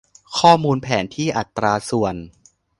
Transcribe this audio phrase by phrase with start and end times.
[0.39, 2.15] ข้อมูลแผนที่อัตราส่วน